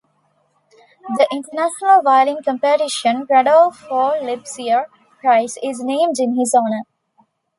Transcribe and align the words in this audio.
The 1.15 1.27
International 1.31 2.01
Violin 2.01 2.41
Competition 2.43 3.27
"Rodolfo 3.29 4.19
Lipizer 4.19 4.87
Prize" 5.19 5.59
is 5.61 5.79
named 5.83 6.15
in 6.17 6.33
his 6.39 6.55
honour. 6.55 6.85